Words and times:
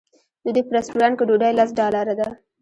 د 0.43 0.45
دوی 0.55 0.63
په 0.67 0.73
رسټورانټ 0.77 1.15
کې 1.17 1.23
ډوډۍ 1.29 1.51
لس 1.59 1.69
ډالره 1.79 2.13
ده. 2.19 2.27